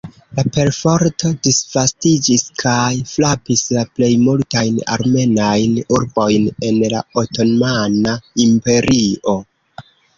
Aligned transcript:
La 0.37 0.43
perforto 0.53 1.29
disvastiĝis 1.47 2.45
kaj 2.63 2.89
frapis 3.11 3.63
la 3.77 3.85
plej 3.99 4.11
multajn 4.25 4.81
armenajn 4.97 5.79
urbojn 6.01 6.51
en 6.73 6.85
la 6.99 7.07
Otomana 7.27 8.21
Imperio. 8.51 9.41